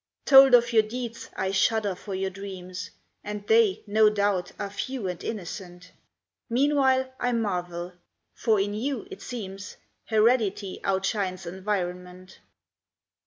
[0.25, 2.89] Told of your deeds I shudder for your dreams,
[3.23, 5.91] And they, no doubt, are few and innocent.
[6.49, 7.93] Meanwhile, I marvel;
[8.33, 12.39] for in you, it seems, Heredity outshines environment.